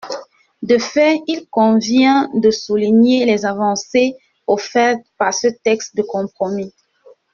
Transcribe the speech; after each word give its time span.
De 0.63 0.79
fait, 0.79 1.19
il 1.27 1.45
convient 1.51 2.27
de 2.33 2.49
souligner 2.49 3.23
les 3.27 3.45
avancées 3.45 4.15
offertes 4.47 5.05
par 5.19 5.31
ce 5.31 5.47
texte 5.63 5.95
de 5.95 6.01
compromis. 6.01 6.73